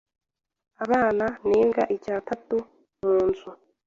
[0.83, 2.55] abana n’imbwa icyatatu
[3.01, 3.49] mu nzu